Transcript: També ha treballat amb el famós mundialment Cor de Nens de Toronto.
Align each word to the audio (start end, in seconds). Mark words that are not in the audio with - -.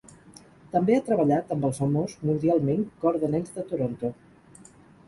També 0.75 0.95
ha 0.99 1.03
treballat 1.09 1.53
amb 1.57 1.67
el 1.69 1.75
famós 1.81 2.17
mundialment 2.31 2.85
Cor 3.05 3.21
de 3.27 3.31
Nens 3.37 3.57
de 3.61 3.69
Toronto. 3.71 4.15